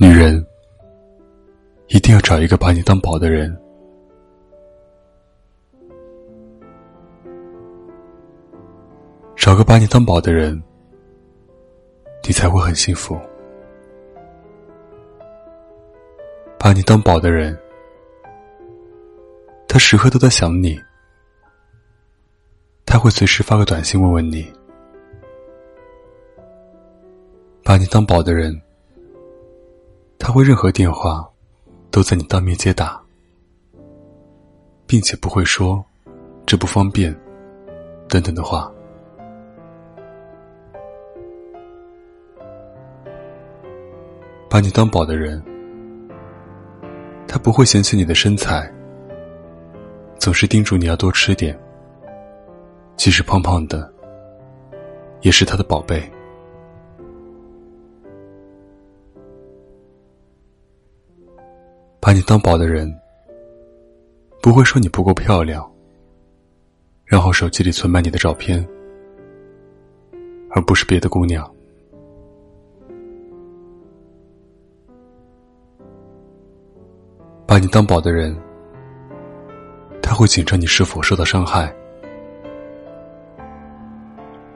[0.00, 0.46] 女人
[1.88, 3.52] 一定要找一个把你当宝的人，
[9.34, 10.62] 找个把你当宝的人，
[12.22, 13.18] 你才会很幸福。
[16.60, 17.58] 把你当宝的人，
[19.66, 20.80] 他时刻都在想你，
[22.86, 24.46] 他会随时发个短信问问你。
[27.64, 28.56] 把你当宝的人。
[30.18, 31.26] 他会任何电话
[31.90, 33.00] 都在你当面接打，
[34.86, 35.82] 并且不会说
[36.44, 37.14] “这不方便”
[38.08, 38.70] 等等的话。
[44.50, 45.42] 把你当宝的人，
[47.26, 48.70] 他不会嫌弃你的身材，
[50.18, 51.58] 总是叮嘱你要多吃点，
[52.96, 53.92] 即使胖胖的，
[55.20, 56.10] 也是他的宝贝。
[62.08, 62.90] 把你当宝的人，
[64.40, 65.70] 不会说你不够漂亮，
[67.04, 68.66] 然后手机里存满你的照片，
[70.48, 71.46] 而不是别的姑娘。
[77.46, 78.34] 把你当宝的人，
[80.00, 81.70] 他会紧张你是否受到伤害。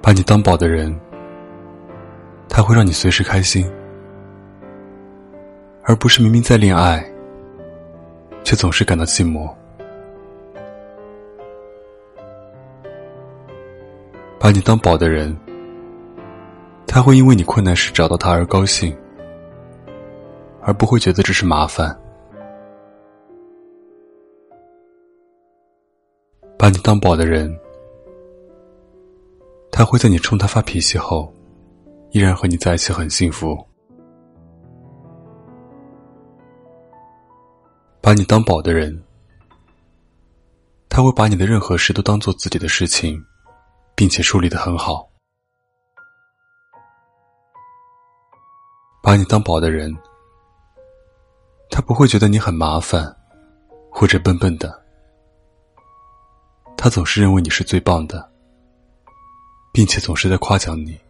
[0.00, 0.98] 把你当宝的人，
[2.48, 3.70] 他会让你随时开心，
[5.82, 7.06] 而不是明明在恋爱。
[8.44, 9.52] 却总是感到寂寞。
[14.38, 15.36] 把你当宝的人，
[16.86, 18.96] 他会因为你困难时找到他而高兴，
[20.60, 21.96] 而不会觉得这是麻烦。
[26.58, 27.56] 把你当宝的人，
[29.70, 31.32] 他会在你冲他发脾气后，
[32.10, 33.56] 依然和你在一起很幸福。
[38.12, 39.02] 把你当宝的人，
[40.90, 43.18] 他会把你的任何事都当做自己的事情，
[43.94, 45.08] 并且处理的很好。
[49.02, 49.96] 把你当宝的人，
[51.70, 53.16] 他不会觉得你很麻烦，
[53.90, 54.78] 或者笨笨的。
[56.76, 58.30] 他总是认为你是最棒的，
[59.72, 61.00] 并且总是在夸奖你。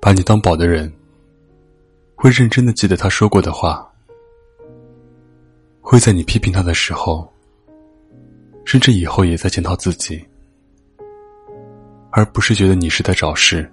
[0.00, 0.90] 把你当宝的人。
[2.24, 3.86] 会认真的记得他说过的话，
[5.82, 7.30] 会在你批评他的时候，
[8.64, 10.26] 甚至以后也在检讨自己，
[12.10, 13.70] 而不是觉得你是在找事。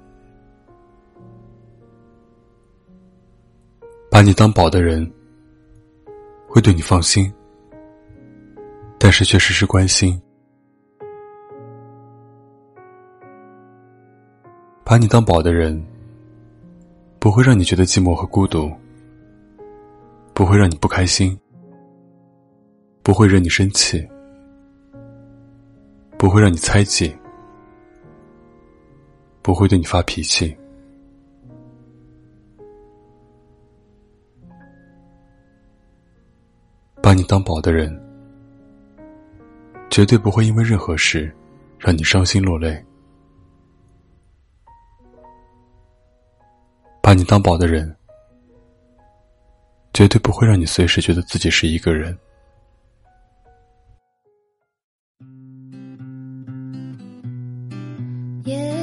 [4.09, 5.09] 把你当宝的人，
[6.45, 7.33] 会对你放心，
[8.99, 10.21] 但是却时时关心。
[14.83, 15.81] 把你当宝的人。
[17.21, 18.67] 不会让你觉得寂寞和孤独，
[20.33, 21.39] 不会让你不开心，
[23.03, 24.03] 不会惹你生气，
[26.17, 27.15] 不会让你猜忌，
[29.43, 30.57] 不会对你发脾气。
[37.03, 37.95] 把你当宝的人，
[39.91, 41.31] 绝对不会因为任何事
[41.77, 42.83] 让你伤心落泪。
[47.01, 47.93] 把你当宝的人，
[49.93, 52.17] 绝对不会让你随时觉得自己是一个人。
[58.45, 58.80] 耶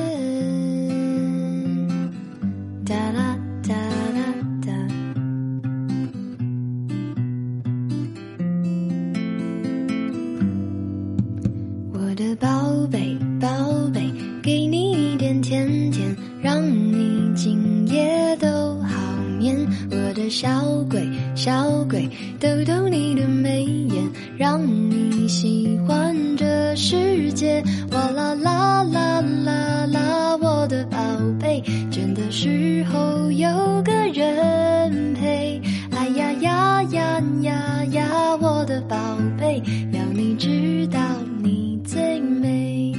[21.88, 24.04] 鬼，逗逗你的眉眼，
[24.37, 27.62] 让你喜欢这世界。
[27.93, 30.98] 哇啦啦啦啦啦，我的宝
[31.41, 33.48] 贝，倦的时候有
[33.83, 35.60] 个人陪。
[35.91, 38.97] 哎呀呀呀呀呀，我的宝
[39.39, 39.62] 贝，
[39.92, 41.01] 要你知道
[41.42, 42.95] 你最美。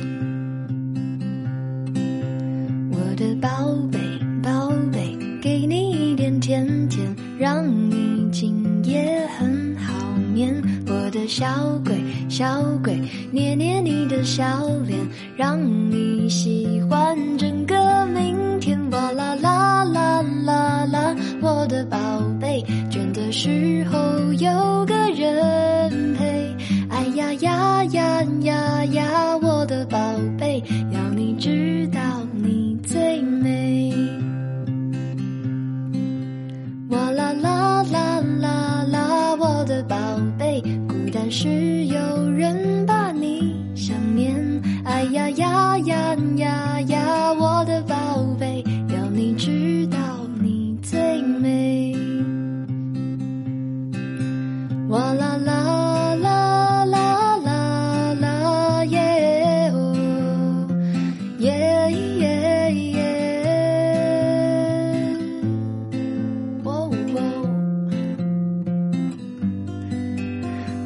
[2.92, 3.50] 我的宝
[3.92, 4.00] 贝。
[4.42, 9.94] 宝贝，给你一点甜甜，让你今也很好
[10.34, 11.46] 眠，我的小
[11.86, 11.96] 鬼
[12.28, 13.00] 小鬼，
[13.32, 14.98] 捏捏你的小脸，
[15.38, 15.60] 让
[15.92, 17.76] 你喜欢整个
[18.08, 18.80] 明天。
[18.90, 21.98] 哇啦啦啦啦啦，我的宝
[22.42, 24.00] 贝，倦的时候
[24.34, 26.56] 有个人陪。
[26.90, 29.98] 哎呀呀呀呀呀，我的宝
[30.39, 30.39] 贝。
[54.90, 60.68] 哇啦啦啦啦啦啦耶哦
[61.38, 62.98] 耶耶耶
[66.64, 67.30] 哦哦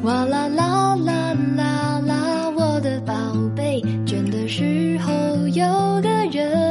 [0.02, 3.14] 哇啦啦啦啦啦，我的宝
[3.56, 5.64] 贝，倦的时候有
[6.02, 6.63] 个人。